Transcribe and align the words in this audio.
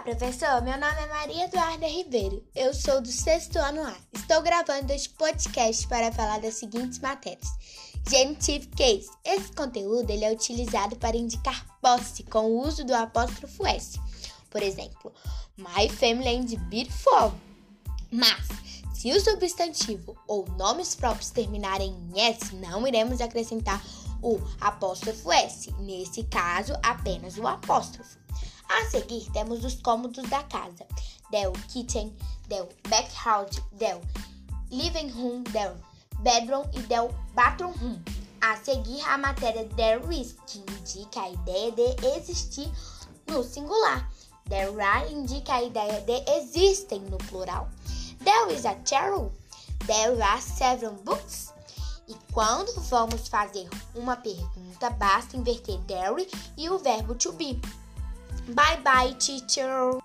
professor. 0.00 0.60
Meu 0.62 0.78
nome 0.78 1.00
é 1.00 1.06
Maria 1.06 1.44
Eduarda 1.44 1.86
Ribeiro. 1.86 2.44
Eu 2.54 2.74
sou 2.74 3.00
do 3.00 3.08
sexto 3.08 3.56
ano 3.56 3.82
A. 3.82 3.94
Estou 4.12 4.42
gravando 4.42 4.92
este 4.92 5.08
podcast 5.10 5.86
para 5.88 6.12
falar 6.12 6.40
das 6.40 6.54
seguintes 6.54 6.98
matérias. 6.98 7.48
Genitive 8.08 8.66
Case. 8.68 9.08
Esse 9.24 9.50
conteúdo 9.52 10.10
ele 10.10 10.24
é 10.24 10.32
utilizado 10.32 10.96
para 10.96 11.16
indicar 11.16 11.66
posse 11.80 12.22
com 12.24 12.40
o 12.40 12.66
uso 12.66 12.84
do 12.84 12.94
apóstrofo 12.94 13.66
S. 13.66 13.98
Por 14.50 14.62
exemplo, 14.62 15.12
My 15.56 15.88
family 15.88 16.44
is 16.44 16.54
beautiful. 16.68 17.32
Mas, 18.10 18.46
se 18.92 19.10
o 19.12 19.20
substantivo 19.20 20.16
ou 20.28 20.46
nomes 20.58 20.94
próprios 20.94 21.30
terminarem 21.30 21.96
em 22.14 22.20
S, 22.20 22.54
não 22.56 22.86
iremos 22.86 23.20
acrescentar 23.20 23.82
o 24.22 24.38
apóstrofo 24.60 25.32
S. 25.32 25.72
Nesse 25.80 26.24
caso, 26.24 26.74
apenas 26.82 27.38
o 27.38 27.46
apóstrofo. 27.46 28.25
A 28.68 28.90
seguir, 28.90 29.30
temos 29.32 29.64
os 29.64 29.74
cômodos 29.76 30.28
da 30.28 30.42
casa: 30.44 30.86
del 31.30 31.52
kitchen, 31.68 32.14
del 32.48 32.68
backyard, 32.88 33.50
del 33.72 34.00
living 34.70 35.10
room, 35.10 35.42
del 35.44 35.74
bedroom 36.20 36.64
e 36.74 36.80
del 36.82 37.08
bathroom 37.34 37.74
room. 37.80 38.04
A 38.40 38.56
seguir, 38.56 39.02
a 39.06 39.16
matéria 39.18 39.64
there 39.76 40.00
is, 40.10 40.36
que 40.46 40.58
indica 40.58 41.22
a 41.22 41.30
ideia 41.30 41.72
de 41.72 42.16
existir 42.16 42.70
no 43.28 43.42
singular. 43.42 44.08
There 44.48 44.80
are 44.80 45.10
indica 45.10 45.54
a 45.54 45.64
ideia 45.64 46.00
de 46.02 46.22
existem 46.38 47.00
no 47.10 47.18
plural. 47.18 47.68
There 48.20 48.52
is 48.52 48.64
a 48.64 48.74
chair. 48.84 49.12
There 49.86 50.22
are 50.22 50.40
several 50.40 50.94
books. 51.04 51.52
E 52.08 52.14
quando 52.32 52.72
vamos 52.82 53.28
fazer 53.28 53.68
uma 53.94 54.16
pergunta, 54.16 54.90
basta 54.90 55.36
inverter 55.36 55.80
there 55.86 56.28
e 56.56 56.68
o 56.70 56.78
verbo 56.78 57.14
to 57.16 57.32
be. 57.32 57.60
Bye 58.48 58.78
bye, 58.82 59.14
teacher. 59.18 60.00